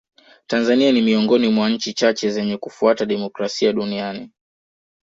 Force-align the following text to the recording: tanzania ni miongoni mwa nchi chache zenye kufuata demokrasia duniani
tanzania 0.47 0.91
ni 0.91 1.01
miongoni 1.01 1.47
mwa 1.47 1.69
nchi 1.69 1.93
chache 1.93 2.29
zenye 2.31 2.57
kufuata 2.57 3.05
demokrasia 3.05 3.73
duniani 3.73 4.31